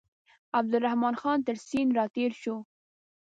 [0.59, 2.55] عبدالرحمن خان تر سیند را تېر شو.